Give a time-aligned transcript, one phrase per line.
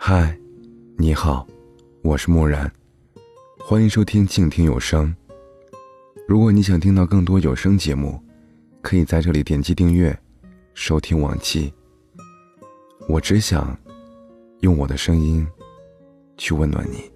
[0.00, 0.38] 嗨，
[0.96, 1.44] 你好，
[2.02, 2.70] 我是木然，
[3.58, 5.14] 欢迎收听静听有声。
[6.26, 8.22] 如果你想听到更多有声节目，
[8.80, 10.16] 可以在这里点击订阅，
[10.72, 11.74] 收听往期。
[13.08, 13.76] 我只想
[14.60, 15.46] 用我的声音
[16.38, 17.10] 去温暖你。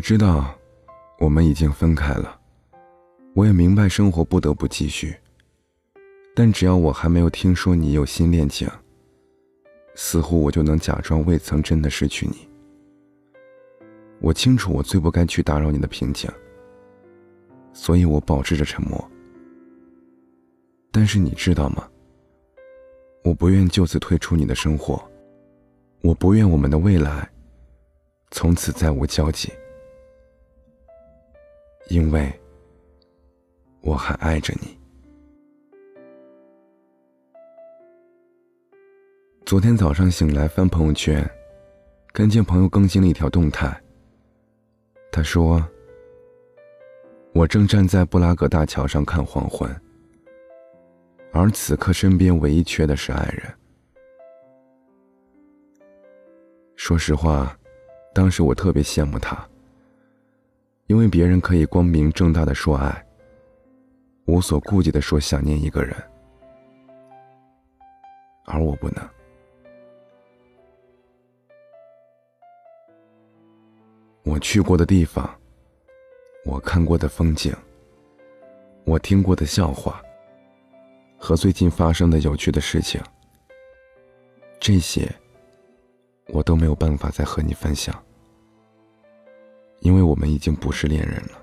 [0.00, 0.58] 我知道，
[1.18, 2.40] 我们已经分开了。
[3.34, 5.14] 我也明白生活不得不继续。
[6.34, 8.66] 但只要我还没有听说你有新恋情，
[9.94, 12.48] 似乎我就能假装未曾真的失去你。
[14.22, 16.30] 我清楚我最不该去打扰你的平静，
[17.74, 19.06] 所以我保持着沉默。
[20.90, 21.86] 但是你知道吗？
[23.22, 25.06] 我不愿就此退出你的生活，
[26.00, 27.30] 我不愿我们的未来
[28.30, 29.52] 从此再无交集。
[31.90, 32.32] 因为
[33.80, 34.78] 我还爱着你。
[39.44, 41.28] 昨天早上醒来翻朋友圈，
[42.12, 43.76] 看见朋友更新了一条动态。
[45.10, 45.60] 他说
[47.34, 49.68] ：“我正站在布拉格大桥上看黄昏，
[51.32, 53.52] 而此刻身边唯一缺的是爱人。”
[56.76, 57.58] 说实话，
[58.14, 59.44] 当时我特别羡慕他。
[60.90, 63.06] 因为别人可以光明正大的说爱，
[64.24, 65.94] 无所顾忌的说想念一个人，
[68.44, 69.08] 而我不能。
[74.24, 75.32] 我去过的地方，
[76.44, 77.54] 我看过的风景，
[78.82, 80.02] 我听过的笑话，
[81.16, 83.00] 和最近发生的有趣的事情，
[84.58, 85.08] 这些
[86.30, 87.94] 我都没有办法再和你分享。
[89.80, 91.42] 因为我们已经不是恋人了，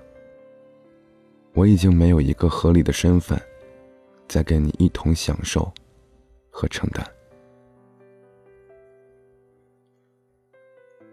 [1.54, 3.40] 我已经没有一个合理的身份，
[4.28, 5.70] 在跟你一同享受
[6.50, 7.04] 和承担。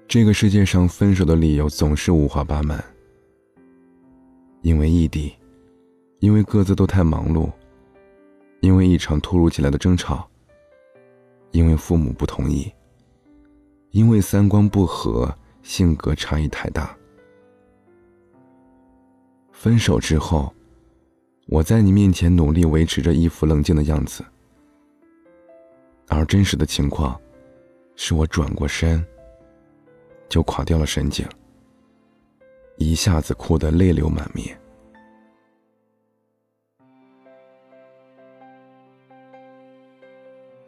[0.07, 2.81] 这个世界上分手的理由总是五花八门，
[4.61, 5.33] 因为异地，
[6.19, 7.51] 因为各自都太忙碌，
[8.61, 10.29] 因为一场突如其来的争吵，
[11.51, 12.71] 因为父母不同意，
[13.89, 16.95] 因为三观不合，性格差异太大。
[19.57, 20.53] 分手之后，
[21.47, 24.23] 我在你面前努力维持着一副冷静的样子，
[26.07, 27.19] 而真实的情况，
[27.95, 29.03] 是我转过身，
[30.29, 31.27] 就垮掉了神经，
[32.77, 34.55] 一下子哭得泪流满面。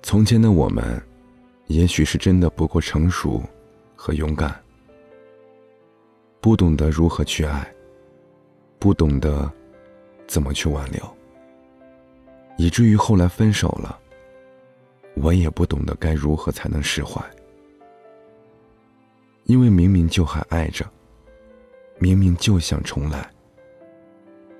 [0.01, 0.99] 从前的我们，
[1.67, 3.43] 也许是真的不够成熟
[3.95, 4.59] 和勇敢，
[6.41, 7.71] 不懂得如何去爱。
[8.79, 9.51] 不懂得
[10.27, 11.17] 怎么去挽留，
[12.57, 13.99] 以至于后来分手了，
[15.15, 17.21] 我也不懂得该如何才能释怀。
[19.45, 20.85] 因为明明就还爱着，
[21.97, 23.27] 明明就想重来，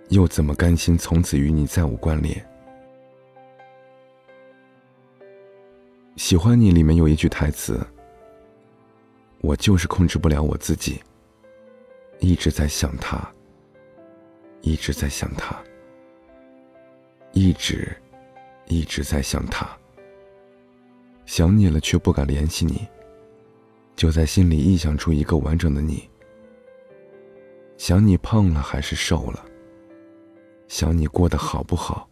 [0.09, 2.44] 又怎么甘心从此与你再无关联？
[6.16, 7.85] 喜欢你里面有一句台词
[9.41, 11.00] ：“我就是控制不了我自己，
[12.19, 13.31] 一直在想他。”
[14.62, 15.56] 一直在想他，
[17.31, 17.95] 一直，
[18.66, 19.68] 一直在想他。
[21.25, 22.88] 想你了却不敢联系你，
[23.95, 26.09] 就在心里臆想出一个完整的你。
[27.78, 29.45] 想你胖了还是瘦了，
[30.68, 32.09] 想你过得好不好。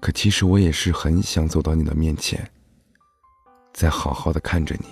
[0.00, 2.48] 可其实我也是很想走到你的面前，
[3.72, 4.86] 再好好的看着你，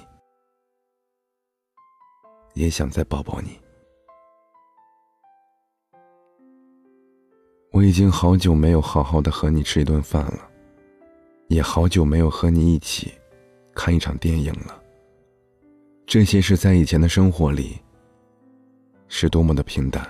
[2.55, 3.61] 也想再抱抱你。
[7.75, 10.49] 我已经好久没有好好的和你吃一顿饭了，
[11.49, 13.13] 也好久没有和你一起
[13.75, 14.81] 看一场电影了。
[16.07, 17.77] 这些是在以前的生活里，
[19.09, 20.07] 是多么的平淡，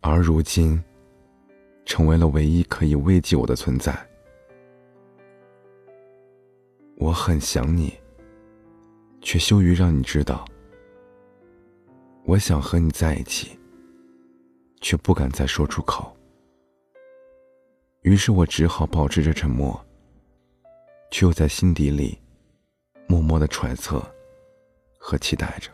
[0.00, 0.82] 而如今，
[1.84, 3.96] 成为了唯一可以慰藉我的存在。
[6.96, 7.94] 我很想你，
[9.20, 10.44] 却羞于让你知道，
[12.24, 13.56] 我想和你在一起。
[14.84, 16.14] 却不敢再说出口，
[18.02, 19.82] 于是我只好保持着沉默，
[21.10, 22.20] 却又在心底里
[23.06, 23.98] 默默的揣测
[24.98, 25.70] 和期待着，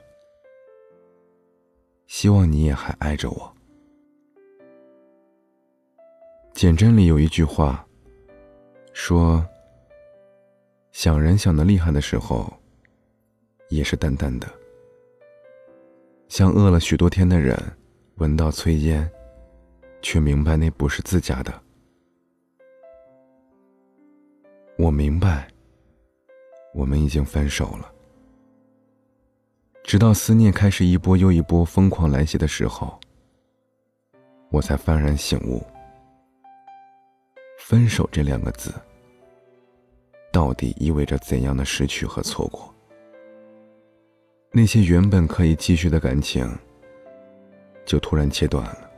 [2.07, 3.53] 希望你也还爱着我。
[6.53, 7.85] 简真里有一句话
[8.93, 9.45] 说
[10.93, 12.49] ：“想人想的厉害的时候，
[13.71, 14.49] 也是淡淡的，
[16.29, 17.61] 像饿了许多天的人，
[18.21, 19.11] 闻到炊烟，
[20.03, 21.63] 却明白那不是自家的。
[24.77, 25.49] 我明白，
[26.75, 27.91] 我们已经分手了。
[29.83, 33.01] 直到思念开始一波又一波疯狂来袭的时候，
[34.51, 35.65] 我才幡然醒悟：
[37.59, 38.71] 分手这两个字，
[40.31, 42.75] 到底意味着怎样的失去和错过？
[44.53, 46.47] 那些原本可以继续的感情，
[47.91, 48.89] 就突然切断了；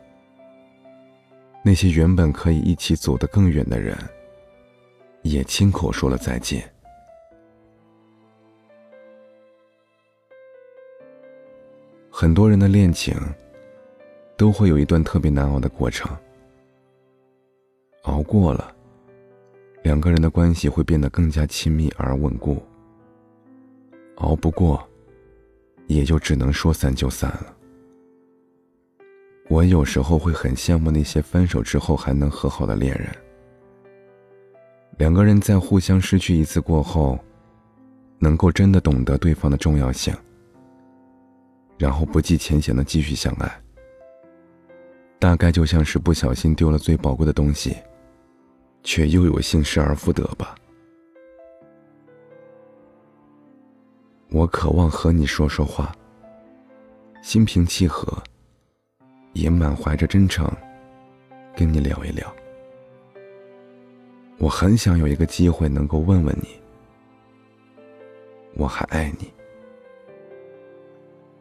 [1.64, 3.96] 那些原本可以一起走得更远的人，
[5.22, 6.70] 也亲口说了再见。
[12.10, 13.16] 很多人的恋情，
[14.36, 16.14] 都会有一段特别难熬的过程。
[18.02, 18.76] 熬过了，
[19.82, 22.62] 两个人的关系会变得更加亲密而稳固；
[24.16, 24.86] 熬不过，
[25.86, 27.56] 也就只能说散就散了。
[29.52, 33.14] 我有时候会很羡慕那些分手之后还能和好的恋人。
[34.96, 37.18] 两个人在互相失去一次过后，
[38.18, 40.16] 能够真的懂得对方的重要性，
[41.76, 43.62] 然后不计前嫌的继续相爱。
[45.18, 47.76] 大概就像是不小心丢了最宝贵的东西，
[48.82, 50.54] 却又有幸失而复得吧。
[54.30, 55.94] 我渴望和你说说话，
[57.20, 58.16] 心平气和，
[59.32, 60.50] 也满怀着真诚，
[61.56, 62.32] 跟你聊一聊。
[64.38, 66.48] 我很想有一个机会能够问问你，
[68.54, 69.32] 我还爱你。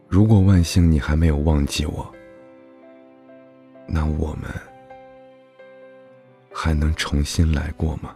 [0.07, 2.13] 如果万幸你还没有忘记我，
[3.87, 4.51] 那我们
[6.53, 8.15] 还能重新来过吗？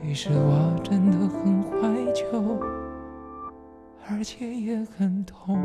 [0.00, 2.58] 其实我真的很怀旧，
[4.08, 5.60] 而且也很痛。